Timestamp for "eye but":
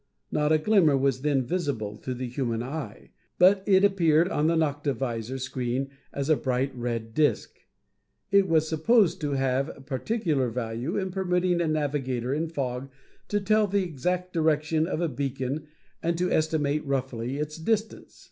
2.63-3.61